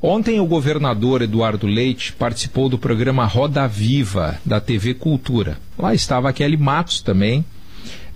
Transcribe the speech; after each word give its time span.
Ontem 0.00 0.38
o 0.38 0.46
governador 0.46 1.22
Eduardo 1.22 1.66
Leite 1.66 2.12
participou 2.12 2.68
do 2.68 2.78
programa 2.78 3.24
Roda 3.24 3.66
Viva 3.66 4.38
da 4.44 4.60
TV 4.60 4.94
Cultura. 4.94 5.58
Lá 5.76 5.92
estava 5.92 6.28
a 6.28 6.32
Kelly 6.32 6.56
Matos 6.56 7.00
também, 7.00 7.44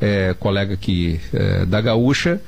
é, 0.00 0.34
colega 0.38 0.74
aqui 0.74 1.20
é, 1.32 1.66
da 1.66 1.80
Gaúcha, 1.80 2.40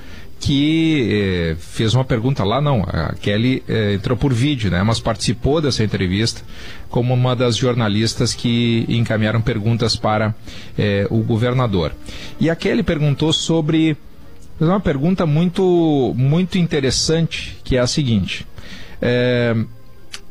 que 0.44 1.08
eh, 1.10 1.56
fez 1.58 1.94
uma 1.94 2.04
pergunta 2.04 2.44
lá, 2.44 2.60
não, 2.60 2.82
a 2.82 3.14
Kelly 3.14 3.62
eh, 3.66 3.94
entrou 3.94 4.14
por 4.14 4.30
vídeo, 4.32 4.70
né, 4.70 4.82
mas 4.82 5.00
participou 5.00 5.58
dessa 5.58 5.82
entrevista 5.82 6.42
como 6.90 7.14
uma 7.14 7.34
das 7.34 7.56
jornalistas 7.56 8.34
que 8.34 8.84
encaminharam 8.86 9.40
perguntas 9.40 9.96
para 9.96 10.34
eh, 10.78 11.06
o 11.08 11.18
governador. 11.22 11.92
E 12.38 12.50
a 12.50 12.56
Kelly 12.56 12.82
perguntou 12.82 13.32
sobre 13.32 13.96
uma 14.60 14.80
pergunta 14.80 15.24
muito, 15.24 16.12
muito 16.14 16.58
interessante, 16.58 17.56
que 17.64 17.76
é 17.76 17.80
a 17.80 17.86
seguinte. 17.86 18.46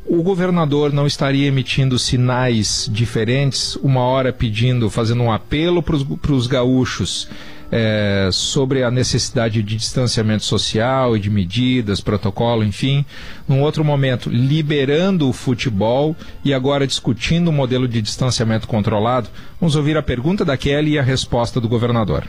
O 0.06 0.22
governador 0.22 0.92
não 0.92 1.06
estaria 1.06 1.46
emitindo 1.46 1.98
sinais 1.98 2.88
diferentes, 2.92 3.76
uma 3.76 4.00
hora 4.00 4.32
pedindo, 4.32 4.90
fazendo 4.90 5.22
um 5.22 5.32
apelo 5.32 5.82
para 5.82 6.32
os 6.32 6.46
gaúchos 6.46 7.28
é, 7.72 8.28
sobre 8.30 8.82
a 8.84 8.90
necessidade 8.90 9.62
de 9.62 9.76
distanciamento 9.76 10.44
social 10.44 11.16
e 11.16 11.20
de 11.20 11.30
medidas, 11.30 12.00
protocolo, 12.00 12.62
enfim. 12.62 13.04
Num 13.48 13.62
outro 13.62 13.84
momento, 13.84 14.28
liberando 14.28 15.28
o 15.28 15.32
futebol 15.32 16.14
e 16.44 16.52
agora 16.52 16.86
discutindo 16.86 17.48
o 17.48 17.50
um 17.50 17.54
modelo 17.54 17.88
de 17.88 18.02
distanciamento 18.02 18.68
controlado. 18.68 19.28
Vamos 19.60 19.74
ouvir 19.74 19.96
a 19.96 20.02
pergunta 20.02 20.44
da 20.44 20.56
Kelly 20.56 20.92
e 20.92 20.98
a 20.98 21.02
resposta 21.02 21.60
do 21.60 21.68
governador. 21.68 22.28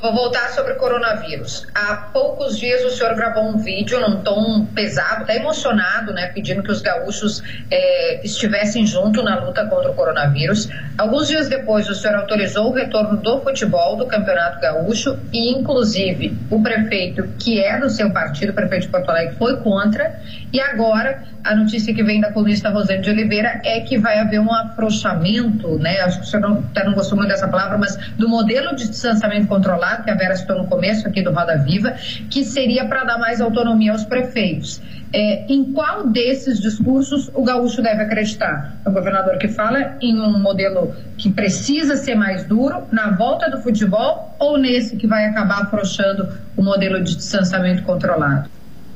Vou 0.00 0.14
voltar 0.14 0.50
sobre 0.50 0.74
o 0.74 0.76
coronavírus. 0.76 1.66
Há 1.74 1.96
poucos 2.12 2.56
dias 2.56 2.84
o 2.84 2.90
senhor 2.90 3.16
gravou 3.16 3.42
um 3.42 3.58
vídeo 3.58 3.98
num 3.98 4.22
tom 4.22 4.64
pesado, 4.66 5.24
até 5.24 5.38
emocionado, 5.38 6.12
né, 6.12 6.28
pedindo 6.28 6.62
que 6.62 6.70
os 6.70 6.80
gaúchos 6.80 7.42
é, 7.68 8.24
estivessem 8.24 8.86
junto 8.86 9.24
na 9.24 9.40
luta 9.44 9.66
contra 9.66 9.90
o 9.90 9.94
coronavírus. 9.94 10.68
Alguns 10.96 11.26
dias 11.26 11.48
depois, 11.48 11.88
o 11.88 11.96
senhor 11.96 12.16
autorizou 12.16 12.70
o 12.70 12.72
retorno 12.72 13.16
do 13.16 13.40
futebol 13.40 13.96
do 13.96 14.06
Campeonato 14.06 14.60
Gaúcho 14.60 15.18
e, 15.32 15.58
inclusive, 15.58 16.38
o 16.48 16.62
prefeito, 16.62 17.24
que 17.36 17.60
é 17.60 17.80
do 17.80 17.90
seu 17.90 18.12
partido, 18.12 18.50
o 18.50 18.54
prefeito 18.54 18.82
de 18.82 18.88
Porto 18.90 19.10
Alegre, 19.10 19.34
foi 19.34 19.56
contra. 19.56 20.20
E 20.52 20.60
agora, 20.60 21.24
a 21.42 21.56
notícia 21.56 21.92
que 21.92 22.04
vem 22.04 22.20
da 22.20 22.32
colunista 22.32 22.70
Rosane 22.70 23.02
de 23.02 23.10
Oliveira 23.10 23.60
é 23.64 23.80
que 23.80 23.98
vai 23.98 24.20
haver 24.20 24.38
um 24.38 24.52
afrouxamento, 24.52 25.76
né, 25.80 26.02
acho 26.02 26.20
que 26.20 26.24
o 26.24 26.28
senhor 26.28 26.42
não, 26.48 26.58
até 26.58 26.84
não 26.84 26.94
gostou 26.94 27.18
muito 27.18 27.30
dessa 27.30 27.48
palavra, 27.48 27.76
mas 27.78 27.96
do 28.16 28.28
modelo 28.28 28.76
de 28.76 28.88
distanciamento 28.88 29.48
controlado 29.48 29.87
que 29.96 30.10
a 30.10 30.14
Vera 30.14 30.36
citou 30.36 30.58
no 30.58 30.68
começo 30.68 31.06
aqui 31.06 31.22
do 31.22 31.32
Roda 31.32 31.56
Viva, 31.58 31.94
que 32.30 32.44
seria 32.44 32.84
para 32.86 33.04
dar 33.04 33.18
mais 33.18 33.40
autonomia 33.40 33.92
aos 33.92 34.04
prefeitos. 34.04 34.80
É, 35.12 35.46
em 35.48 35.72
qual 35.72 36.06
desses 36.06 36.60
discursos 36.60 37.30
o 37.34 37.42
gaúcho 37.42 37.80
deve 37.80 38.02
acreditar? 38.02 38.76
É 38.84 38.88
o 38.88 38.92
governador 38.92 39.38
que 39.38 39.48
fala 39.48 39.96
em 40.02 40.20
um 40.20 40.38
modelo 40.38 40.94
que 41.16 41.30
precisa 41.30 41.96
ser 41.96 42.14
mais 42.14 42.44
duro, 42.44 42.82
na 42.92 43.10
volta 43.10 43.50
do 43.50 43.62
futebol, 43.62 44.36
ou 44.38 44.58
nesse 44.58 44.96
que 44.96 45.06
vai 45.06 45.24
acabar 45.24 45.62
afrouxando 45.62 46.28
o 46.56 46.62
modelo 46.62 47.02
de 47.02 47.16
distanciamento 47.16 47.82
controlado? 47.82 48.50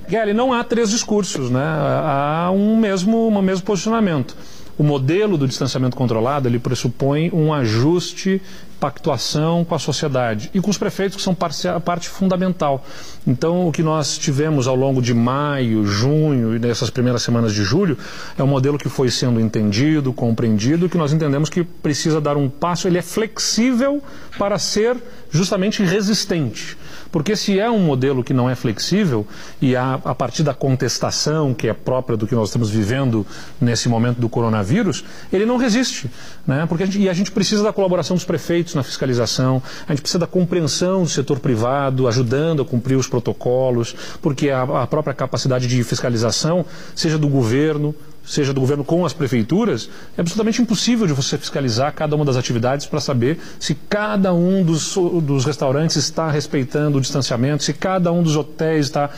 Kelly, 0.09 0.35
não 0.35 0.53
há 0.53 0.63
três 0.63 0.91
discursos, 0.91 1.51
né? 1.51 1.65
há 1.65 2.51
um 2.53 2.77
mesmo, 2.77 3.29
um 3.29 3.43
mesmo 3.43 3.65
posicionamento. 3.65 4.37
O 4.77 4.83
modelo 4.83 5.39
do 5.39 5.47
distanciamento 5.47 5.97
controlado 5.97 6.49
ele 6.49 6.59
pressupõe 6.59 7.31
um 7.33 7.53
ajuste 7.53 8.43
pactuação 8.83 9.65
com 9.65 9.77
a 9.77 9.79
sociedade 9.79 10.51
e 10.53 10.61
com 10.61 10.69
os 10.69 10.77
prefeitos, 10.77 11.17
que 11.17 11.23
são 11.23 11.37
parte 11.37 12.09
fundamental. 12.09 12.85
Então, 13.25 13.69
o 13.69 13.71
que 13.71 13.81
nós 13.81 14.19
tivemos 14.19 14.67
ao 14.67 14.75
longo 14.75 15.01
de 15.01 15.15
maio, 15.15 15.87
junho 15.87 16.57
e 16.57 16.59
nessas 16.59 16.91
primeiras 16.91 17.23
semanas 17.23 17.55
de 17.55 17.63
julho 17.63 17.97
é 18.37 18.43
um 18.43 18.47
modelo 18.49 18.77
que 18.77 18.89
foi 18.89 19.09
sendo 19.09 19.39
entendido, 19.39 20.13
compreendido, 20.13 20.89
que 20.89 20.99
nós 20.99 21.13
entendemos 21.13 21.49
que 21.49 21.63
precisa 21.63 22.21
dar 22.21 22.37
um 22.37 22.49
passo, 22.49 22.89
ele 22.89 22.99
é 22.99 23.03
flexível 23.03 24.03
para 24.37 24.59
ser 24.59 24.97
justamente 25.31 25.85
resistente. 25.85 26.77
Porque 27.13 27.37
se 27.37 27.61
é 27.61 27.71
um 27.71 27.79
modelo 27.79 28.25
que 28.25 28.33
não 28.35 28.49
é 28.49 28.55
flexível, 28.55 29.27
e 29.61 29.77
a, 29.77 30.01
a 30.05 30.15
partir 30.15 30.43
da 30.43 30.55
contestação 30.55 31.55
que 31.55 31.69
é 31.69 31.75
própria 31.75 32.17
do 32.17 32.27
que 32.27 32.35
nós 32.35 32.49
estamos 32.49 32.71
vivendo 32.71 33.27
nesse 33.61 33.89
momento 33.89 34.19
do 34.19 34.29
coronavírus, 34.29 35.05
ele 35.33 35.45
não 35.45 35.59
resiste. 35.59 36.11
Né? 36.47 36.65
Porque 36.67 36.83
a 36.83 36.87
gente, 36.87 36.99
e 36.99 37.09
a 37.09 37.13
gente 37.13 37.31
precisa 37.31 37.63
da 37.63 37.73
colaboração 37.73 38.17
dos 38.17 38.25
prefeitos 38.25 38.72
na 38.77 38.83
fiscalização, 38.83 39.63
a 39.87 39.93
gente 39.93 40.03
precisa 40.03 40.19
da 40.19 40.27
compreensão 40.27 41.03
do 41.03 41.09
setor 41.09 41.39
privado, 41.39 42.09
ajudando 42.09 42.63
a 42.63 42.65
cumprir 42.65 42.97
os 42.97 43.07
protocolos, 43.07 43.95
porque 44.21 44.51
a, 44.51 44.63
a 44.63 44.87
própria 44.87 45.15
capacidade 45.15 45.67
de 45.67 45.83
fiscalização, 45.85 46.65
seja 46.95 47.19
do 47.19 47.29
governo, 47.29 47.95
seja 48.25 48.53
do 48.53 48.61
governo 48.61 48.85
com 48.85 49.05
as 49.05 49.13
prefeituras, 49.13 49.89
é 50.17 50.21
absolutamente 50.21 50.63
impossível 50.63 51.07
de 51.07 51.13
você 51.13 51.37
fiscalizar 51.37 51.93
cada 51.93 52.15
uma 52.15 52.25
das 52.25 52.37
atividades 52.37 52.87
para 52.87 53.01
saber 53.01 53.39
se 53.59 53.75
cada 53.75 54.33
um 54.33 54.65
dos, 54.65 54.95
dos 55.23 55.45
restaurantes 55.45 55.97
está 55.97 56.31
respeitando 56.31 56.99
o 56.99 57.01
distanciamento, 57.01 57.65
se 57.65 57.73
cada 57.73 58.13
um 58.13 58.23
dos 58.23 58.37
hotéis 58.37 58.87
está 58.87 59.11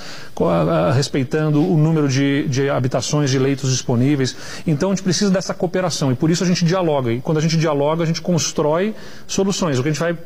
respeitando 0.94 1.62
o 1.62 1.76
número 1.76 2.08
de, 2.08 2.48
de 2.48 2.70
habitações, 2.70 3.30
de 3.30 3.38
leitos 3.38 3.70
disponíveis. 3.70 4.36
Então 4.66 4.90
a 4.90 4.94
gente 4.94 5.02
precisa 5.02 5.30
dessa 5.30 5.52
cooperação 5.52 6.10
e 6.10 6.14
por 6.14 6.30
isso 6.30 6.42
a 6.42 6.46
gente 6.46 6.64
dialoga. 6.64 7.12
E 7.12 7.20
quando 7.20 7.38
a 7.38 7.40
gente 7.40 7.56
dialoga, 7.56 8.02
a 8.02 8.06
gente 8.06 8.22
constrói 8.22 8.94
soluções. 9.26 9.78
O 9.78 9.82
que 9.82 9.88
a 9.88 9.92
gente 9.92 10.00
vai 10.00 10.16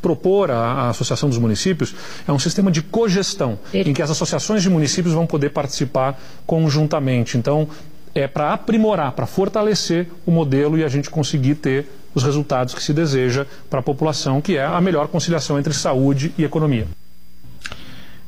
propor 0.00 0.50
à, 0.50 0.88
Associação 0.88 1.28
dos 1.28 1.38
Municípios 1.38 1.94
é 2.26 2.32
um 2.32 2.38
sistema 2.38 2.70
de 2.70 2.82
cogestão, 2.82 3.58
em 3.72 3.92
que 3.92 4.02
as 4.02 4.10
associações 4.10 4.62
de 4.62 4.70
municípios 4.70 5.14
vão 5.14 5.26
poder 5.26 5.50
participar 5.50 6.18
conjuntamente. 6.46 7.36
Então, 7.36 7.68
é 8.14 8.26
para 8.26 8.52
aprimorar, 8.52 9.12
para 9.12 9.26
fortalecer 9.26 10.08
o 10.26 10.30
modelo 10.30 10.78
e 10.78 10.84
a 10.84 10.88
gente 10.88 11.10
conseguir 11.10 11.56
ter 11.56 11.86
os 12.14 12.22
resultados 12.22 12.74
que 12.74 12.82
se 12.82 12.92
deseja 12.92 13.46
para 13.70 13.80
a 13.80 13.82
população, 13.82 14.40
que 14.40 14.56
é 14.56 14.64
a 14.64 14.80
melhor 14.80 15.08
conciliação 15.08 15.58
entre 15.58 15.72
saúde 15.72 16.32
e 16.36 16.44
economia. 16.44 16.86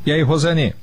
E 0.05 0.13
aí, 0.13 0.23
Rosane? 0.23 0.75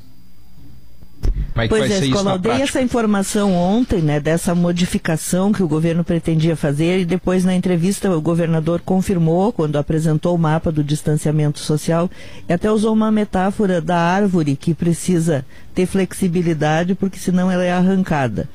Como 1.53 1.63
é 1.63 1.68
que 1.68 1.69
pois 1.69 1.81
vai 1.81 1.91
é, 1.91 2.00
ser 2.00 2.06
Escola, 2.06 2.34
eu 2.34 2.38
dei 2.38 2.62
essa 2.62 2.81
informação 2.81 3.53
ontem, 3.53 4.00
né, 4.00 4.19
dessa 4.19 4.53
modificação 4.53 5.52
que 5.52 5.63
o 5.63 5.68
governo 5.68 6.03
pretendia 6.03 6.56
fazer 6.56 7.00
e 7.00 7.06
depois 7.06 7.44
na 7.44 7.56
entrevista 7.56 8.16
o 8.16 8.22
governador 8.22 8.81
confirmou, 8.81 9.52
quando 9.52 9.78
apresentou 9.78 10.36
o 10.36 10.38
mapa 10.38 10.72
do 10.72 10.84
distanciamento 10.84 11.59
social, 11.59 12.09
e 12.47 12.53
até 12.53 12.72
usou 12.72 12.94
uma 12.94 13.12
metáfora 13.12 13.81
da 13.81 13.97
árvore 13.97 14.56
que 14.56 14.74
precisa 14.74 15.44
ter 15.74 15.88
flexibilidade 15.88 16.94
porque 16.94 17.18
senão 17.18 17.50
ela 17.50 17.63
é 17.63 17.72
arrancada 17.72 18.47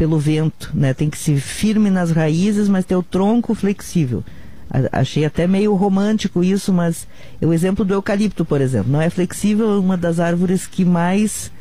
pelo 0.00 0.18
vento, 0.18 0.70
né? 0.72 0.94
Tem 0.94 1.10
que 1.10 1.18
ser 1.18 1.38
firme 1.38 1.90
nas 1.90 2.10
raízes, 2.10 2.70
mas 2.70 2.86
ter 2.86 2.96
o 2.96 3.02
tronco 3.02 3.54
flexível. 3.54 4.24
Achei 4.90 5.26
até 5.26 5.46
meio 5.46 5.74
romântico 5.74 6.42
isso, 6.42 6.72
mas 6.72 7.06
o 7.38 7.52
exemplo 7.52 7.84
do 7.84 7.92
eucalipto, 7.92 8.42
por 8.42 8.62
exemplo. 8.62 8.90
Não 8.90 9.02
é 9.02 9.10
flexível, 9.10 9.70
é 9.72 9.78
uma 9.78 9.98
das 9.98 10.18
árvores 10.18 10.66
que 10.66 10.86
mais, 10.86 11.52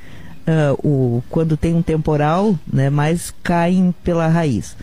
uh, 0.47 0.87
o, 0.87 1.21
quando 1.29 1.57
tem 1.57 1.73
um 1.73 1.81
temporal, 1.81 2.57
né, 2.71 2.89
mais 2.89 3.33
caem 3.43 3.93
pela 4.05 4.29
raiz. 4.29 4.73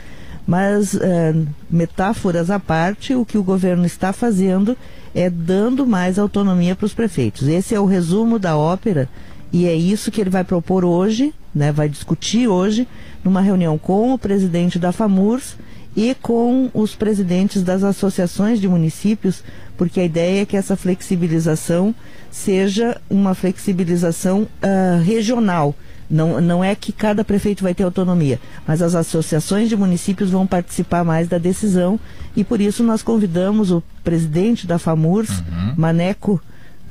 Mas, 0.47 0.93
uh, 0.93 1.47
metáforas 1.71 2.51
à 2.51 2.61
parte, 2.61 3.15
o 3.15 3.25
que 3.25 3.39
o 3.39 3.43
governo 3.43 3.87
está 3.87 4.13
fazendo 4.13 4.77
é 5.15 5.31
dando 5.31 5.87
mais 5.87 6.19
autonomia 6.19 6.77
para 6.77 6.85
os 6.85 6.93
prefeitos. 6.93 7.49
Esse 7.49 7.75
é 7.75 7.81
o 7.81 7.87
resumo 7.87 8.39
da 8.39 8.55
ópera 8.55 9.09
e 9.53 9.67
é 9.67 9.75
isso 9.75 10.11
que 10.11 10.21
ele 10.21 10.31
vai 10.31 10.45
propor 10.45 10.85
hoje, 10.85 11.33
né, 11.55 11.73
vai 11.73 11.89
discutir 11.89 12.49
hoje, 12.49 12.87
numa 13.25 13.41
reunião 13.41 13.79
com 13.79 14.13
o 14.13 14.19
presidente 14.19 14.79
da 14.79 14.93
FAMURS 14.93 15.57
e 15.97 16.15
com 16.21 16.71
os 16.75 16.95
presidentes 16.95 17.63
das 17.63 17.83
associações 17.83 18.61
de 18.61 18.69
municípios, 18.69 19.43
porque 19.77 20.01
a 20.01 20.05
ideia 20.05 20.43
é 20.43 20.47
que 20.47 20.57
essa 20.57 20.77
flexibilização 20.77 21.95
seja 22.31 23.01
uma 23.09 23.35
flexibilização 23.35 24.43
uh, 24.43 25.03
regional. 25.03 25.75
Não, 26.09 26.41
não 26.41 26.63
é 26.63 26.75
que 26.75 26.93
cada 26.93 27.25
prefeito 27.25 27.65
vai 27.65 27.75
ter 27.75 27.83
autonomia, 27.83 28.39
mas 28.67 28.81
as 28.81 28.95
associações 28.95 29.69
de 29.69 29.77
municípios 29.77 30.31
vão 30.31 30.47
participar 30.47 31.03
mais 31.03 31.27
da 31.27 31.39
decisão 31.39 31.99
e 32.37 32.45
por 32.45 32.61
isso 32.61 32.85
nós 32.85 33.03
convidamos 33.03 33.73
o 33.73 33.83
presidente 34.05 34.67
da 34.67 34.79
FAMURS, 34.79 35.31
uhum. 35.31 35.75
Maneco. 35.77 36.41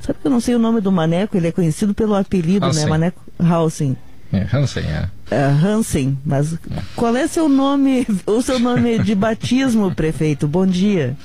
Sabe 0.00 0.18
que 0.20 0.26
eu 0.26 0.30
não 0.30 0.40
sei 0.40 0.54
o 0.54 0.58
nome 0.58 0.80
do 0.80 0.92
Maneco, 0.92 1.36
ele 1.36 1.48
é 1.48 1.52
conhecido 1.52 1.94
pelo 1.94 2.14
apelido, 2.14 2.66
né? 2.72 2.86
Maneco 2.86 3.20
Hausen. 3.38 3.96
É, 4.32 4.44
Hansen, 4.52 4.84
é. 4.84 5.08
é. 5.30 5.44
Hansen, 5.44 6.18
mas 6.24 6.54
é. 6.54 6.58
qual 6.94 7.16
é 7.16 7.26
seu 7.26 7.48
nome, 7.48 8.06
o 8.26 8.42
seu 8.42 8.58
nome 8.58 8.98
de 8.98 9.14
batismo, 9.14 9.94
prefeito? 9.94 10.48
Bom 10.48 10.66
dia. 10.66 11.16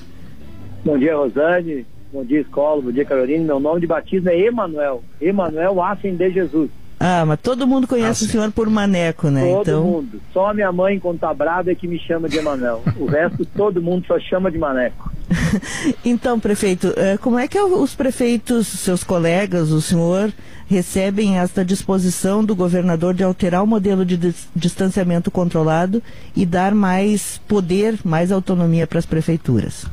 Bom 0.86 0.98
dia, 0.98 1.16
Rosane. 1.16 1.86
Bom 2.12 2.26
dia, 2.26 2.42
Escola. 2.42 2.82
Bom 2.82 2.92
dia, 2.92 3.06
Carolina. 3.06 3.44
Meu 3.44 3.60
nome 3.60 3.82
de 3.82 3.88
batismo 3.88 4.30
é 4.30 4.40
Emanuel. 4.40 5.04
Emanuel 5.20 5.82
Assen 5.82 6.16
de 6.16 6.32
Jesus. 6.32 6.70
Ah, 7.04 7.26
mas 7.26 7.40
todo 7.40 7.66
mundo 7.66 7.88
conhece 7.88 8.26
ah, 8.26 8.28
o 8.28 8.30
senhor 8.30 8.52
por 8.52 8.70
Maneco, 8.70 9.32
né? 9.32 9.42
Todo 9.42 9.62
então... 9.62 9.84
mundo. 9.84 10.22
Só 10.32 10.52
a 10.52 10.54
minha 10.54 10.72
mãe, 10.72 11.00
quando 11.00 11.18
tá 11.18 11.34
brava, 11.34 11.72
é 11.72 11.76
que 11.76 11.88
me 11.88 11.98
chama 11.98 12.30
de 12.30 12.38
Emanuel. 12.38 12.84
o 12.96 13.08
resto, 13.08 13.44
todo 13.58 13.82
mundo 13.82 14.06
só 14.06 14.20
chama 14.20 14.52
de 14.52 14.60
Maneco. 14.60 15.12
então, 16.06 16.40
prefeito, 16.40 16.94
eh, 16.96 17.18
como 17.18 17.40
é 17.40 17.48
que 17.48 17.60
os 17.60 17.96
prefeitos, 17.96 18.68
seus 18.68 19.04
colegas, 19.04 19.72
o 19.72 19.82
senhor, 19.82 20.32
recebem 20.68 21.40
esta 21.40 21.66
disposição 21.66 22.46
do 22.46 22.56
governador 22.56 23.16
de 23.16 23.24
alterar 23.24 23.64
o 23.64 23.68
modelo 23.68 24.06
de 24.06 24.36
distanciamento 24.56 25.32
controlado 25.32 26.04
e 26.36 26.46
dar 26.46 26.76
mais 26.76 27.40
poder, 27.48 27.98
mais 28.06 28.32
autonomia 28.32 28.86
para 28.86 29.00
as 29.00 29.08
prefeituras? 29.08 29.88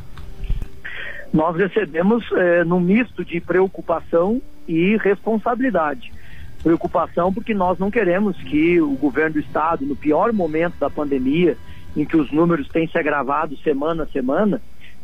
Nós 1.32 1.56
recebemos 1.56 2.22
é, 2.32 2.64
num 2.64 2.80
misto 2.80 3.24
de 3.24 3.40
preocupação 3.40 4.42
e 4.68 4.98
responsabilidade. 4.98 6.17
Preocupação 6.62 7.32
porque 7.32 7.54
nós 7.54 7.78
não 7.78 7.90
queremos 7.90 8.36
que 8.36 8.80
o 8.80 8.94
governo 8.96 9.34
do 9.34 9.40
estado, 9.40 9.86
no 9.86 9.94
pior 9.94 10.32
momento 10.32 10.74
da 10.78 10.90
pandemia, 10.90 11.56
em 11.96 12.04
que 12.04 12.16
os 12.16 12.30
números 12.32 12.68
têm 12.68 12.88
se 12.88 12.98
agravado 12.98 13.56
semana 13.58 14.02
a 14.02 14.06
semana, 14.06 14.60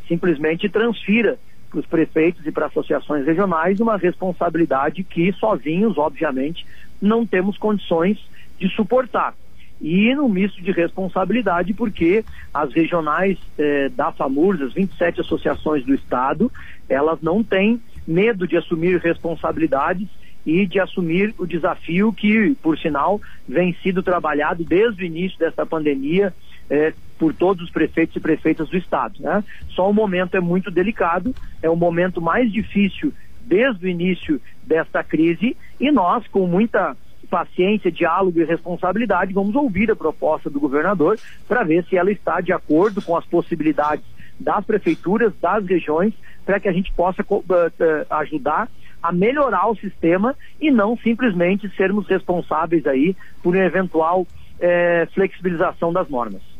simplesmente 0.08 0.68
transfira 0.68 1.38
para 1.70 1.80
os 1.80 1.86
prefeitos 1.86 2.46
e 2.46 2.52
para 2.52 2.66
associações 2.66 3.24
regionais 3.24 3.80
uma 3.80 3.96
responsabilidade 3.96 5.02
que 5.02 5.32
sozinhos, 5.34 5.96
obviamente, 5.96 6.66
não 7.00 7.26
temos 7.26 7.56
condições 7.56 8.18
de 8.58 8.68
suportar. 8.70 9.34
E 9.80 10.14
no 10.14 10.28
misto 10.28 10.62
de 10.62 10.70
responsabilidade, 10.70 11.74
porque 11.74 12.24
as 12.52 12.72
regionais 12.72 13.38
eh, 13.58 13.88
da 13.90 14.12
FAMURS, 14.12 14.62
as 14.62 14.72
27 14.72 15.20
associações 15.20 15.84
do 15.84 15.94
Estado, 15.94 16.50
elas 16.88 17.20
não 17.20 17.42
têm 17.42 17.80
medo 18.06 18.46
de 18.46 18.56
assumir 18.56 18.98
responsabilidades 18.98 20.08
e 20.46 20.66
de 20.66 20.78
assumir 20.78 21.34
o 21.38 21.46
desafio 21.46 22.12
que, 22.12 22.54
por 22.62 22.78
sinal, 22.78 23.20
vem 23.48 23.74
sido 23.82 24.02
trabalhado 24.02 24.64
desde 24.64 25.02
o 25.02 25.06
início 25.06 25.38
desta 25.38 25.64
pandemia 25.64 26.34
é, 26.68 26.92
por 27.18 27.32
todos 27.32 27.64
os 27.64 27.70
prefeitos 27.70 28.16
e 28.16 28.20
prefeitas 28.20 28.68
do 28.68 28.76
estado. 28.76 29.14
Né? 29.20 29.42
Só 29.70 29.88
o 29.88 29.94
momento 29.94 30.36
é 30.36 30.40
muito 30.40 30.70
delicado, 30.70 31.34
é 31.62 31.70
o 31.70 31.76
momento 31.76 32.20
mais 32.20 32.52
difícil 32.52 33.12
desde 33.42 33.86
o 33.86 33.88
início 33.88 34.40
desta 34.66 35.02
crise 35.02 35.56
e 35.78 35.90
nós, 35.90 36.26
com 36.28 36.46
muita 36.46 36.96
paciência, 37.30 37.90
diálogo 37.90 38.38
e 38.40 38.44
responsabilidade, 38.44 39.32
vamos 39.32 39.54
ouvir 39.54 39.90
a 39.90 39.96
proposta 39.96 40.48
do 40.48 40.60
governador 40.60 41.18
para 41.48 41.64
ver 41.64 41.84
se 41.84 41.96
ela 41.96 42.10
está 42.10 42.40
de 42.40 42.52
acordo 42.52 43.02
com 43.02 43.16
as 43.16 43.24
possibilidades 43.24 44.04
das 44.38 44.64
prefeituras, 44.64 45.32
das 45.40 45.64
regiões, 45.66 46.14
para 46.44 46.60
que 46.60 46.68
a 46.68 46.72
gente 46.72 46.92
possa 46.92 47.24
uh, 47.28 47.36
uh, 47.36 48.14
ajudar 48.18 48.68
a 49.04 49.12
melhorar 49.12 49.68
o 49.68 49.76
sistema 49.76 50.34
e 50.58 50.70
não 50.70 50.96
simplesmente 50.96 51.68
sermos 51.76 52.08
responsáveis 52.08 52.86
aí 52.86 53.14
por 53.42 53.54
uma 53.54 53.62
eventual 53.62 54.22
uh, 54.22 55.12
flexibilização 55.12 55.92
das 55.92 56.08
normas. 56.08 56.53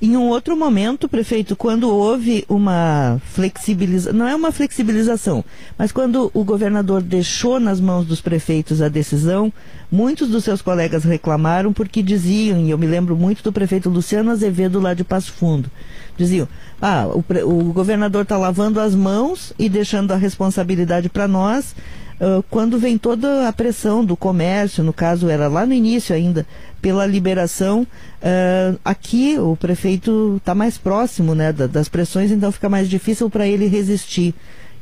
Em 0.00 0.16
um 0.16 0.28
outro 0.28 0.56
momento, 0.56 1.08
prefeito, 1.08 1.56
quando 1.56 1.90
houve 1.90 2.44
uma 2.48 3.20
flexibilização, 3.32 4.16
não 4.16 4.28
é 4.28 4.34
uma 4.34 4.52
flexibilização, 4.52 5.44
mas 5.76 5.90
quando 5.90 6.30
o 6.32 6.44
governador 6.44 7.02
deixou 7.02 7.58
nas 7.58 7.80
mãos 7.80 8.06
dos 8.06 8.20
prefeitos 8.20 8.80
a 8.80 8.88
decisão, 8.88 9.52
muitos 9.90 10.28
dos 10.28 10.44
seus 10.44 10.62
colegas 10.62 11.02
reclamaram 11.02 11.72
porque 11.72 12.00
diziam, 12.00 12.60
e 12.60 12.70
eu 12.70 12.78
me 12.78 12.86
lembro 12.86 13.16
muito 13.16 13.42
do 13.42 13.52
prefeito 13.52 13.90
Luciano 13.90 14.30
Azevedo 14.30 14.78
lá 14.78 14.94
de 14.94 15.02
Passo 15.02 15.32
Fundo, 15.32 15.68
diziam, 16.16 16.46
ah, 16.80 17.08
o, 17.08 17.24
o 17.44 17.72
governador 17.72 18.22
está 18.22 18.36
lavando 18.36 18.80
as 18.80 18.94
mãos 18.94 19.52
e 19.58 19.68
deixando 19.68 20.12
a 20.12 20.16
responsabilidade 20.16 21.08
para 21.08 21.26
nós, 21.26 21.74
uh, 22.20 22.42
quando 22.50 22.78
vem 22.78 22.98
toda 22.98 23.48
a 23.48 23.52
pressão 23.52 24.04
do 24.04 24.16
comércio, 24.16 24.84
no 24.84 24.92
caso 24.92 25.28
era 25.28 25.48
lá 25.48 25.64
no 25.64 25.72
início 25.72 26.14
ainda, 26.14 26.46
pela 26.80 27.06
liberação, 27.06 27.82
uh, 27.82 28.78
aqui 28.84 29.38
o 29.38 29.56
prefeito 29.56 30.36
está 30.36 30.54
mais 30.54 30.78
próximo 30.78 31.34
né, 31.34 31.52
das 31.52 31.88
pressões, 31.88 32.30
então 32.30 32.52
fica 32.52 32.68
mais 32.68 32.88
difícil 32.88 33.28
para 33.28 33.46
ele 33.46 33.66
resistir. 33.66 34.34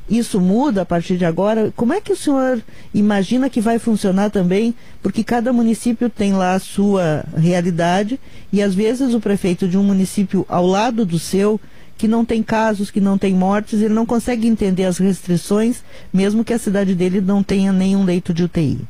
Isso 0.08 0.40
muda 0.40 0.82
a 0.82 0.84
partir 0.84 1.16
de 1.16 1.24
agora? 1.24 1.72
Como 1.74 1.92
é 1.92 2.00
que 2.00 2.12
o 2.12 2.16
senhor 2.16 2.62
imagina 2.94 3.50
que 3.50 3.60
vai 3.60 3.78
funcionar 3.78 4.30
também? 4.30 4.72
Porque 5.02 5.24
cada 5.24 5.52
município 5.52 6.08
tem 6.08 6.32
lá 6.32 6.54
a 6.54 6.60
sua 6.60 7.24
realidade 7.36 8.20
e 8.52 8.62
às 8.62 8.72
vezes 8.72 9.14
o 9.14 9.20
prefeito 9.20 9.66
de 9.66 9.76
um 9.76 9.82
município 9.82 10.46
ao 10.48 10.64
lado 10.64 11.04
do 11.04 11.18
seu 11.18 11.60
que 11.96 12.06
não 12.06 12.24
tem 12.24 12.42
casos, 12.42 12.90
que 12.90 13.00
não 13.00 13.16
tem 13.16 13.34
mortes, 13.34 13.80
ele 13.80 13.94
não 13.94 14.04
consegue 14.04 14.46
entender 14.46 14.84
as 14.84 14.98
restrições, 14.98 15.82
mesmo 16.12 16.44
que 16.44 16.52
a 16.52 16.58
cidade 16.58 16.94
dele 16.94 17.20
não 17.20 17.42
tenha 17.42 17.72
nenhum 17.72 18.04
leito 18.04 18.34
de 18.34 18.44
UTI. 18.44 18.80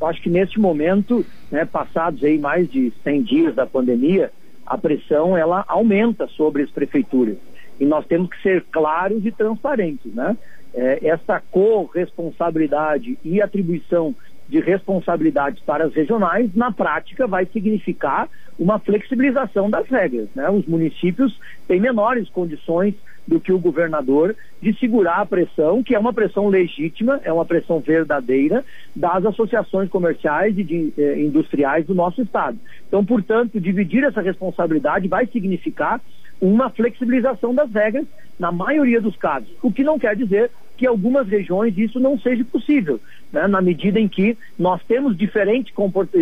Eu 0.00 0.06
acho 0.06 0.22
que 0.22 0.30
neste 0.30 0.58
momento, 0.58 1.24
né, 1.50 1.64
passados 1.64 2.24
aí 2.24 2.38
mais 2.38 2.70
de 2.70 2.92
100 3.04 3.22
dias 3.22 3.54
da 3.54 3.66
pandemia, 3.66 4.32
a 4.66 4.78
pressão 4.78 5.36
ela 5.36 5.64
aumenta 5.68 6.26
sobre 6.28 6.62
as 6.62 6.70
prefeituras. 6.70 7.36
E 7.78 7.84
nós 7.84 8.06
temos 8.06 8.30
que 8.30 8.40
ser 8.42 8.64
claros 8.70 9.24
e 9.26 9.30
transparentes, 9.30 10.14
né? 10.14 10.36
É, 10.72 11.06
essa 11.08 11.42
corresponsabilidade 11.50 13.18
e 13.24 13.42
atribuição 13.42 14.14
de 14.50 14.60
responsabilidades 14.60 15.62
para 15.62 15.84
as 15.84 15.94
regionais, 15.94 16.54
na 16.54 16.72
prática, 16.72 17.26
vai 17.26 17.46
significar 17.46 18.28
uma 18.58 18.78
flexibilização 18.78 19.70
das 19.70 19.86
regras. 19.88 20.28
Né? 20.34 20.50
Os 20.50 20.66
municípios 20.66 21.38
têm 21.68 21.80
menores 21.80 22.28
condições 22.28 22.94
do 23.26 23.38
que 23.38 23.52
o 23.52 23.58
governador 23.58 24.34
de 24.60 24.76
segurar 24.78 25.20
a 25.20 25.26
pressão, 25.26 25.82
que 25.84 25.94
é 25.94 25.98
uma 25.98 26.12
pressão 26.12 26.48
legítima, 26.48 27.20
é 27.22 27.32
uma 27.32 27.44
pressão 27.44 27.78
verdadeira 27.78 28.64
das 28.94 29.24
associações 29.24 29.88
comerciais 29.88 30.58
e 30.58 30.64
de, 30.64 30.92
eh, 30.98 31.20
industriais 31.20 31.86
do 31.86 31.94
nosso 31.94 32.20
estado. 32.20 32.58
Então, 32.88 33.04
portanto, 33.04 33.60
dividir 33.60 34.02
essa 34.02 34.20
responsabilidade 34.20 35.06
vai 35.06 35.26
significar 35.26 36.00
uma 36.40 36.70
flexibilização 36.70 37.54
das 37.54 37.70
regras 37.70 38.06
na 38.38 38.50
maioria 38.50 39.00
dos 39.00 39.14
casos, 39.16 39.50
o 39.62 39.70
que 39.70 39.84
não 39.84 39.98
quer 39.98 40.16
dizer 40.16 40.50
que 40.76 40.86
algumas 40.86 41.28
regiões 41.28 41.76
isso 41.76 42.00
não 42.00 42.18
seja 42.18 42.42
possível, 42.42 42.98
né? 43.32 43.46
na 43.46 43.60
medida 43.60 43.98
em 43.98 44.08
que 44.08 44.36
nós 44.58 44.82
temos 44.84 45.16
diferentes, 45.16 45.72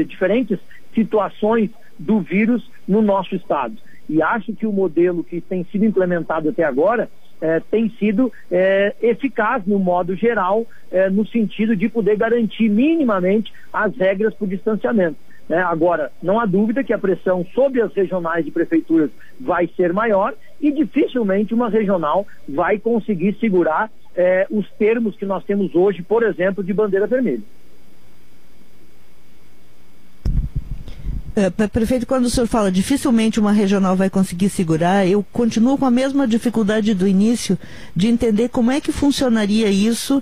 diferentes 0.06 0.58
situações 0.94 1.70
do 1.98 2.20
vírus 2.20 2.68
no 2.86 3.02
nosso 3.02 3.34
estado. 3.34 3.76
E 4.08 4.22
acho 4.22 4.52
que 4.54 4.66
o 4.66 4.72
modelo 4.72 5.22
que 5.22 5.40
tem 5.40 5.64
sido 5.64 5.84
implementado 5.84 6.48
até 6.48 6.64
agora 6.64 7.08
é, 7.40 7.60
tem 7.70 7.90
sido 7.90 8.32
é, 8.50 8.94
eficaz 9.02 9.64
no 9.66 9.78
modo 9.78 10.14
geral, 10.16 10.66
no 11.12 11.26
sentido 11.26 11.76
de 11.76 11.86
poder 11.86 12.16
garantir 12.16 12.66
minimamente 12.70 13.52
as 13.70 13.94
regras 13.94 14.32
para 14.32 14.46
o 14.46 14.48
distanciamento. 14.48 15.18
Né? 15.48 15.58
Agora, 15.58 16.12
não 16.22 16.38
há 16.38 16.44
dúvida 16.44 16.84
que 16.84 16.92
a 16.92 16.98
pressão 16.98 17.44
sobre 17.54 17.80
as 17.80 17.92
regionais 17.94 18.44
de 18.44 18.50
prefeituras 18.50 19.10
vai 19.40 19.68
ser 19.76 19.92
maior 19.92 20.34
e 20.60 20.70
dificilmente 20.70 21.54
uma 21.54 21.70
regional 21.70 22.26
vai 22.48 22.78
conseguir 22.78 23.34
segurar 23.40 23.90
eh, 24.18 24.46
os 24.50 24.68
termos 24.72 25.16
que 25.16 25.24
nós 25.24 25.44
temos 25.44 25.76
hoje, 25.76 26.02
por 26.02 26.24
exemplo, 26.24 26.62
de 26.64 26.74
bandeira 26.74 27.06
vermelha. 27.06 27.42
É, 31.36 31.68
prefeito, 31.68 32.04
quando 32.04 32.24
o 32.24 32.30
senhor 32.30 32.48
fala 32.48 32.68
dificilmente 32.68 33.38
uma 33.38 33.52
regional 33.52 33.94
vai 33.94 34.10
conseguir 34.10 34.48
segurar, 34.48 35.06
eu 35.06 35.24
continuo 35.32 35.78
com 35.78 35.86
a 35.86 35.90
mesma 35.90 36.26
dificuldade 36.26 36.92
do 36.94 37.06
início 37.06 37.56
de 37.94 38.08
entender 38.08 38.48
como 38.48 38.72
é 38.72 38.80
que 38.80 38.90
funcionaria 38.90 39.70
isso 39.70 40.20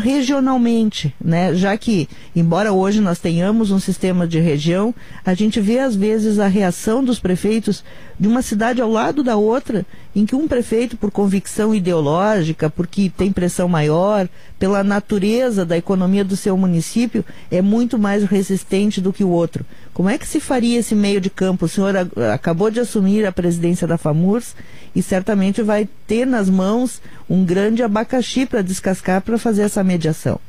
regionalmente, 0.00 1.14
né? 1.22 1.54
Já 1.54 1.76
que, 1.76 2.08
embora 2.34 2.72
hoje 2.72 3.00
nós 3.00 3.18
tenhamos 3.18 3.70
um 3.70 3.78
sistema 3.78 4.26
de 4.26 4.38
região, 4.40 4.94
a 5.24 5.34
gente 5.34 5.60
vê 5.60 5.78
às 5.78 5.94
vezes 5.94 6.38
a 6.38 6.46
reação 6.46 7.04
dos 7.04 7.20
prefeitos 7.20 7.84
de 8.18 8.26
uma 8.26 8.40
cidade 8.40 8.80
ao 8.80 8.90
lado 8.90 9.22
da 9.22 9.36
outra, 9.36 9.84
em 10.16 10.24
que 10.24 10.34
um 10.34 10.48
prefeito, 10.48 10.96
por 10.96 11.10
convicção 11.10 11.74
ideológica, 11.74 12.68
porque 12.70 13.12
tem 13.14 13.30
pressão 13.30 13.68
maior, 13.68 14.28
pela 14.58 14.82
natureza 14.82 15.64
da 15.64 15.76
economia 15.76 16.24
do 16.24 16.36
seu 16.36 16.56
município, 16.56 17.24
é 17.50 17.62
muito 17.62 17.98
mais 17.98 18.24
resistente 18.24 19.00
do 19.00 19.12
que 19.12 19.22
o 19.22 19.28
outro. 19.28 19.64
Como 19.92 20.08
é 20.08 20.16
que 20.16 20.26
se 20.26 20.40
faria 20.40 20.78
esse 20.78 20.94
meio 20.94 21.20
de 21.20 21.28
campo? 21.28 21.66
O 21.66 21.68
senhor 21.68 21.94
acabou 22.32 22.70
de 22.70 22.80
assumir 22.80 23.26
a 23.26 23.32
presidência 23.32 23.86
da 23.86 23.98
FAMURS 23.98 24.54
e 24.94 25.02
certamente 25.02 25.62
vai 25.62 25.88
ter 26.06 26.26
nas 26.26 26.48
mãos 26.48 27.00
um 27.28 27.44
grande 27.44 27.82
abacaxi 27.82 28.46
para 28.46 28.62
descascar 28.62 29.20
para 29.20 29.38
fazer 29.38 29.57
essa 29.58 29.82
mediação. 29.84 30.40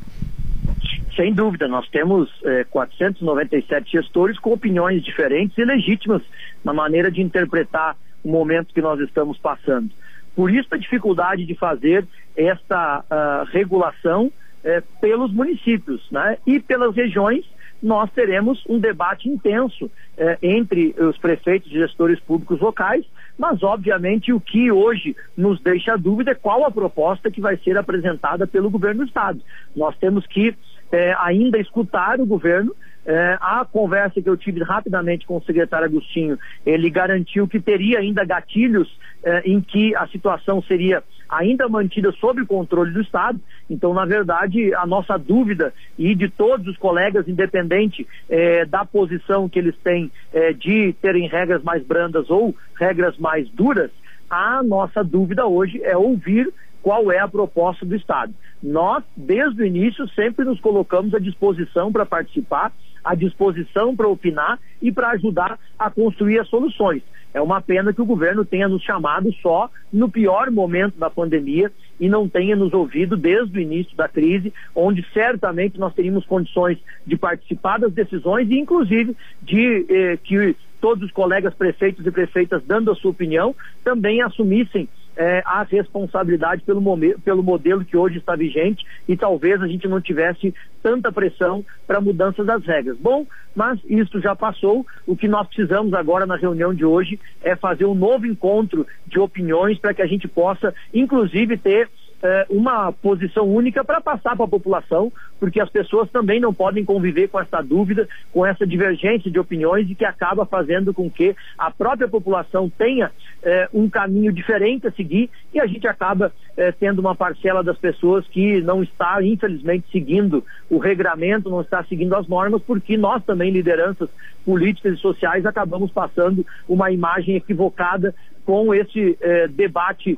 Sem 1.15 1.33
dúvida, 1.33 1.67
nós 1.67 1.87
temos 1.89 2.29
é, 2.45 2.63
497 2.63 3.91
gestores 3.91 4.39
com 4.39 4.53
opiniões 4.53 5.03
diferentes 5.03 5.57
e 5.57 5.65
legítimas 5.65 6.21
na 6.63 6.73
maneira 6.73 7.11
de 7.11 7.21
interpretar 7.21 7.97
o 8.23 8.29
momento 8.29 8.73
que 8.73 8.81
nós 8.81 8.99
estamos 9.01 9.37
passando. 9.37 9.89
Por 10.35 10.49
isso 10.49 10.69
a 10.71 10.77
dificuldade 10.77 11.45
de 11.45 11.55
fazer 11.55 12.07
esta 12.37 12.99
uh, 12.99 13.51
regulação 13.51 14.31
é, 14.63 14.81
pelos 15.01 15.33
municípios 15.33 16.01
né? 16.11 16.37
e 16.45 16.59
pelas 16.59 16.95
regiões 16.95 17.45
nós 17.81 18.11
teremos 18.11 18.63
um 18.67 18.77
debate 18.77 19.29
intenso 19.29 19.89
eh, 20.17 20.37
entre 20.41 20.93
os 20.97 21.17
prefeitos 21.17 21.71
e 21.71 21.75
gestores 21.75 22.19
públicos 22.19 22.59
locais, 22.59 23.05
mas 23.39 23.63
obviamente 23.63 24.33
o 24.33 24.39
que 24.39 24.69
hoje 24.69 25.15
nos 25.35 25.61
deixa 25.61 25.97
dúvida 25.97 26.31
é 26.31 26.35
qual 26.35 26.65
a 26.65 26.71
proposta 26.71 27.31
que 27.31 27.39
vai 27.39 27.55
ser 27.57 27.77
apresentada 27.77 28.45
pelo 28.45 28.69
governo 28.69 29.03
do 29.03 29.07
estado. 29.07 29.39
Nós 29.75 29.97
temos 29.97 30.27
que 30.27 30.53
eh, 30.91 31.15
ainda 31.17 31.57
escutar 31.57 32.19
o 32.19 32.25
governo 32.25 32.75
É, 33.05 33.37
a 33.41 33.65
conversa 33.65 34.21
que 34.21 34.29
eu 34.29 34.37
tive 34.37 34.61
rapidamente 34.61 35.25
com 35.25 35.37
o 35.37 35.41
secretário 35.43 35.87
Agostinho, 35.87 36.37
ele 36.63 36.89
garantiu 36.91 37.47
que 37.47 37.59
teria 37.59 37.97
ainda 37.99 38.23
gatilhos 38.23 38.87
é, 39.23 39.41
em 39.49 39.61
que 39.61 39.95
a 39.95 40.05
situação 40.07 40.61
seria 40.61 41.01
ainda 41.29 41.69
mantida 41.69 42.11
sob 42.13 42.41
o 42.41 42.47
controle 42.47 42.91
do 42.91 43.01
Estado. 43.01 43.39
Então, 43.69 43.93
na 43.93 44.05
verdade, 44.05 44.73
a 44.73 44.85
nossa 44.85 45.17
dúvida 45.17 45.73
e 45.97 46.15
de 46.15 46.29
todos 46.29 46.67
os 46.67 46.77
colegas, 46.77 47.27
independente 47.27 48.07
é, 48.27 48.65
da 48.65 48.83
posição 48.83 49.47
que 49.47 49.59
eles 49.59 49.75
têm 49.83 50.11
é, 50.33 50.53
de 50.53 50.93
terem 51.01 51.27
regras 51.27 51.63
mais 51.63 51.85
brandas 51.85 52.29
ou 52.29 52.55
regras 52.75 53.17
mais 53.17 53.47
duras, 53.49 53.91
a 54.29 54.61
nossa 54.63 55.03
dúvida 55.03 55.45
hoje 55.45 55.81
é 55.83 55.95
ouvir 55.95 56.51
qual 56.81 57.11
é 57.11 57.19
a 57.19 57.27
proposta 57.27 57.85
do 57.85 57.95
Estado. 57.95 58.33
Nós, 58.61 59.03
desde 59.15 59.61
o 59.61 59.65
início, 59.65 60.07
sempre 60.09 60.45
nos 60.45 60.59
colocamos 60.59 61.13
à 61.13 61.19
disposição 61.19 61.91
para 61.91 62.05
participar, 62.05 62.71
à 63.03 63.15
disposição 63.15 63.95
para 63.95 64.07
opinar 64.07 64.59
e 64.81 64.91
para 64.91 65.09
ajudar 65.11 65.59
a 65.77 65.89
construir 65.89 66.39
as 66.39 66.47
soluções. 66.47 67.01
É 67.33 67.39
uma 67.39 67.61
pena 67.61 67.93
que 67.93 68.01
o 68.01 68.05
governo 68.05 68.43
tenha 68.43 68.67
nos 68.67 68.81
chamado 68.81 69.31
só 69.41 69.69
no 69.93 70.09
pior 70.09 70.49
momento 70.49 70.97
da 70.97 71.09
pandemia 71.09 71.71
e 71.99 72.09
não 72.09 72.27
tenha 72.27 72.55
nos 72.55 72.73
ouvido 72.73 73.15
desde 73.15 73.57
o 73.57 73.61
início 73.61 73.95
da 73.95 74.07
crise, 74.07 74.51
onde 74.73 75.05
certamente 75.13 75.79
nós 75.79 75.93
teríamos 75.93 76.25
condições 76.25 76.79
de 77.05 77.15
participar 77.15 77.79
das 77.79 77.93
decisões 77.93 78.49
e, 78.49 78.57
inclusive, 78.57 79.15
de 79.43 79.85
eh, 79.89 80.17
que 80.23 80.55
todos 80.81 81.03
os 81.03 81.11
colegas 81.11 81.53
prefeitos 81.53 82.05
e 82.05 82.11
prefeitas, 82.11 82.63
dando 82.65 82.89
a 82.89 82.95
sua 82.95 83.11
opinião, 83.11 83.55
também 83.83 84.21
assumissem 84.21 84.87
é, 85.19 85.43
a 85.45 85.63
responsabilidade 85.63 86.63
pelo, 86.63 86.81
pelo 87.25 87.43
modelo 87.43 87.83
que 87.83 87.97
hoje 87.97 88.19
está 88.19 88.37
vigente 88.37 88.85
e 89.05 89.17
talvez 89.17 89.61
a 89.61 89.67
gente 89.67 89.85
não 89.85 89.99
tivesse 89.99 90.55
tanta 90.81 91.11
pressão 91.11 91.63
para 91.85 91.99
mudanças 91.99 92.45
das 92.45 92.65
regras. 92.65 92.97
Bom, 92.97 93.27
mas 93.53 93.77
isso 93.83 94.21
já 94.21 94.33
passou. 94.33 94.87
O 95.05 95.17
que 95.17 95.27
nós 95.27 95.45
precisamos 95.45 95.93
agora 95.93 96.25
na 96.25 96.37
reunião 96.37 96.73
de 96.73 96.85
hoje 96.85 97.19
é 97.43 97.53
fazer 97.53 97.83
um 97.83 97.93
novo 97.93 98.25
encontro 98.25 98.87
de 99.05 99.19
opiniões 99.19 99.77
para 99.77 99.93
que 99.93 100.01
a 100.01 100.07
gente 100.07 100.25
possa, 100.25 100.73
inclusive, 100.93 101.57
ter 101.57 101.89
é, 102.21 102.45
uma 102.49 102.91
posição 102.91 103.47
única 103.47 103.83
para 103.83 104.01
passar 104.01 104.35
para 104.35 104.45
a 104.45 104.49
população, 104.49 105.11
porque 105.39 105.61
as 105.61 105.69
pessoas 105.69 106.09
também 106.09 106.39
não 106.39 106.53
podem 106.53 106.83
conviver 106.83 107.29
com 107.29 107.39
essa 107.39 107.61
dúvida, 107.61 108.07
com 108.31 108.45
essa 108.45 108.67
divergência 108.67 109.31
de 109.31 109.39
opiniões 109.39 109.89
e 109.89 109.95
que 109.95 110.03
acaba 110.03 110.45
fazendo 110.45 110.93
com 110.93 111.09
que 111.09 111.35
a 111.57 111.71
própria 111.71 112.07
população 112.07 112.69
tenha 112.69 113.11
é, 113.41 113.69
um 113.73 113.89
caminho 113.89 114.33
diferente 114.33 114.87
a 114.87 114.91
seguir 114.91 115.29
e 115.53 115.59
a 115.59 115.65
gente 115.65 115.87
acaba 115.87 116.31
é, 116.57 116.71
tendo 116.71 116.99
uma 116.99 117.15
parcela 117.15 117.63
das 117.63 117.77
pessoas 117.77 118.27
que 118.27 118.61
não 118.61 118.83
está, 118.83 119.23
infelizmente, 119.23 119.85
seguindo 119.91 120.43
o 120.69 120.77
regramento, 120.77 121.49
não 121.49 121.61
está 121.61 121.83
seguindo 121.85 122.15
as 122.15 122.27
normas, 122.27 122.61
porque 122.61 122.97
nós 122.97 123.23
também, 123.23 123.49
lideranças 123.49 124.09
políticas 124.45 124.93
e 124.93 124.97
sociais, 124.97 125.45
acabamos 125.45 125.91
passando 125.91 126.45
uma 126.67 126.91
imagem 126.91 127.35
equivocada 127.35 128.13
com 128.45 128.73
esse 128.73 129.17
debate 129.51 130.17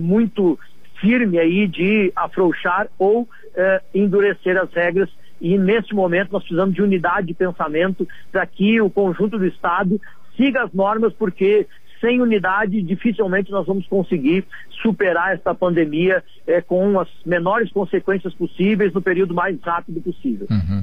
muito 0.00 0.56
firme 1.02 1.38
aí 1.38 1.66
de 1.66 2.12
afrouxar 2.14 2.86
ou 2.96 3.28
eh, 3.56 3.82
endurecer 3.92 4.56
as 4.56 4.72
regras. 4.72 5.10
E 5.40 5.58
neste 5.58 5.92
momento 5.92 6.32
nós 6.32 6.44
precisamos 6.44 6.74
de 6.74 6.80
unidade 6.80 7.26
de 7.26 7.34
pensamento 7.34 8.06
para 8.30 8.46
que 8.46 8.80
o 8.80 8.88
conjunto 8.88 9.36
do 9.36 9.44
Estado 9.44 10.00
siga 10.36 10.62
as 10.62 10.72
normas, 10.72 11.12
porque 11.12 11.66
sem 12.02 12.20
unidade, 12.20 12.82
dificilmente 12.82 13.52
nós 13.52 13.64
vamos 13.64 13.86
conseguir 13.86 14.44
superar 14.82 15.34
esta 15.34 15.54
pandemia 15.54 16.22
é, 16.44 16.60
com 16.60 16.98
as 16.98 17.08
menores 17.24 17.70
consequências 17.70 18.34
possíveis 18.34 18.92
no 18.92 19.00
período 19.00 19.32
mais 19.32 19.56
rápido 19.62 20.00
possível. 20.00 20.48
Uhum. 20.50 20.82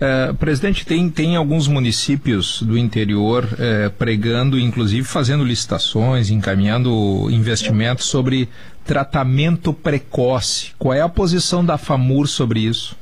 É, 0.00 0.32
presidente, 0.34 0.86
tem, 0.86 1.10
tem 1.10 1.34
alguns 1.34 1.66
municípios 1.66 2.62
do 2.62 2.78
interior 2.78 3.44
é, 3.58 3.88
pregando, 3.88 4.58
inclusive 4.58 5.02
fazendo 5.06 5.44
licitações, 5.44 6.30
encaminhando 6.30 7.28
investimentos 7.30 8.06
sobre 8.06 8.48
tratamento 8.84 9.72
precoce. 9.72 10.72
Qual 10.78 10.94
é 10.94 11.00
a 11.00 11.08
posição 11.08 11.64
da 11.64 11.76
FAMUR 11.76 12.28
sobre 12.28 12.60
isso? 12.60 12.96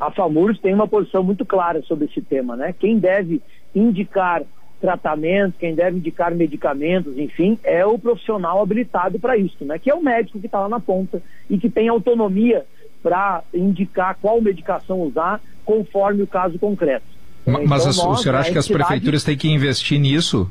A 0.00 0.10
FAMUR 0.10 0.56
tem 0.56 0.72
uma 0.72 0.88
posição 0.88 1.22
muito 1.22 1.44
clara 1.44 1.82
sobre 1.82 2.06
esse 2.06 2.22
tema, 2.22 2.56
né? 2.56 2.74
Quem 2.78 2.98
deve 2.98 3.42
indicar 3.74 4.42
tratamento, 4.80 5.56
quem 5.58 5.74
deve 5.74 5.98
indicar 5.98 6.34
medicamentos, 6.34 7.18
enfim, 7.18 7.58
é 7.64 7.84
o 7.84 7.98
profissional 7.98 8.62
habilitado 8.62 9.18
para 9.18 9.36
isso, 9.36 9.64
né? 9.64 9.78
Que 9.78 9.90
é 9.90 9.94
o 9.94 10.02
médico 10.02 10.38
que 10.38 10.46
está 10.46 10.60
lá 10.60 10.68
na 10.68 10.80
ponta 10.80 11.22
e 11.50 11.58
que 11.58 11.68
tem 11.68 11.88
autonomia 11.88 12.64
para 13.02 13.42
indicar 13.52 14.16
qual 14.20 14.40
medicação 14.40 15.00
usar 15.00 15.40
conforme 15.64 16.22
o 16.22 16.26
caso 16.26 16.58
concreto. 16.58 17.06
Mas, 17.46 17.86
então, 17.86 18.10
nós, 18.10 18.20
o 18.20 18.22
senhor 18.22 18.34
acha 18.36 18.52
que 18.52 18.58
as 18.58 18.68
prefeituras 18.68 19.24
têm 19.24 19.36
que 19.36 19.48
investir 19.48 19.98
nisso? 19.98 20.50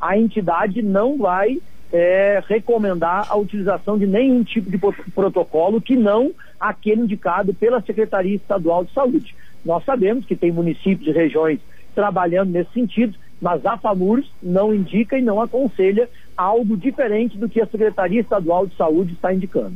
A 0.00 0.16
entidade 0.16 0.80
não 0.82 1.18
vai 1.18 1.58
é, 1.92 2.42
recomendar 2.46 3.26
a 3.28 3.36
utilização 3.36 3.98
de 3.98 4.06
nenhum 4.06 4.44
tipo 4.44 4.70
de 4.70 4.78
protocolo 5.12 5.80
que 5.80 5.96
não 5.96 6.32
aquele 6.60 7.02
indicado 7.02 7.52
pela 7.54 7.80
Secretaria 7.82 8.36
Estadual 8.36 8.84
de 8.84 8.92
Saúde. 8.92 9.34
Nós 9.64 9.84
sabemos 9.84 10.24
que 10.24 10.36
tem 10.36 10.52
municípios 10.52 11.08
e 11.08 11.12
regiões 11.12 11.60
trabalhando 11.98 12.52
nesse 12.52 12.72
sentido, 12.72 13.18
mas 13.40 13.66
a 13.66 13.76
FAMURS 13.76 14.24
não 14.40 14.72
indica 14.72 15.18
e 15.18 15.20
não 15.20 15.40
aconselha 15.40 16.08
algo 16.36 16.76
diferente 16.76 17.36
do 17.36 17.48
que 17.48 17.60
a 17.60 17.66
Secretaria 17.66 18.20
Estadual 18.20 18.68
de 18.68 18.76
Saúde 18.76 19.14
está 19.14 19.34
indicando. 19.34 19.74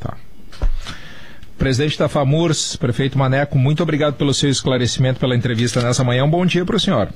Tá. 0.00 0.16
Presidente 1.58 1.98
da 1.98 2.08
FAMURS, 2.08 2.76
prefeito 2.76 3.18
Maneco, 3.18 3.58
muito 3.58 3.82
obrigado 3.82 4.14
pelo 4.14 4.32
seu 4.32 4.48
esclarecimento, 4.48 5.20
pela 5.20 5.36
entrevista 5.36 5.82
nessa 5.82 6.02
manhã. 6.02 6.24
Um 6.24 6.30
bom 6.30 6.46
dia 6.46 6.64
para 6.64 6.76
o 6.76 6.80
senhor. 6.80 7.10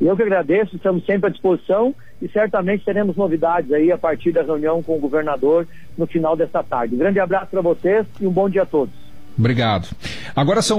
Eu 0.00 0.16
que 0.16 0.22
agradeço, 0.22 0.74
estamos 0.74 1.06
sempre 1.06 1.28
à 1.28 1.30
disposição 1.30 1.94
e 2.20 2.28
certamente 2.28 2.84
teremos 2.84 3.14
novidades 3.14 3.70
aí 3.72 3.92
a 3.92 3.98
partir 3.98 4.32
da 4.32 4.42
reunião 4.42 4.82
com 4.82 4.96
o 4.96 5.00
governador 5.00 5.64
no 5.96 6.08
final 6.08 6.36
desta 6.36 6.60
tarde. 6.60 6.96
Um 6.96 6.98
grande 6.98 7.20
abraço 7.20 7.52
para 7.52 7.60
vocês 7.60 8.04
e 8.20 8.26
um 8.26 8.32
bom 8.32 8.50
dia 8.50 8.62
a 8.62 8.66
todos. 8.66 9.12
Obrigado. 9.38 9.88
Agora 10.36 10.60
são 10.60 10.70